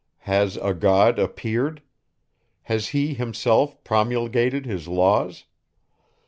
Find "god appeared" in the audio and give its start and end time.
0.73-1.83